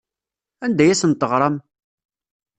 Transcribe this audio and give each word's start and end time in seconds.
Anda 0.65 0.81
ay 0.83 0.91
asen-teɣram? 0.93 1.55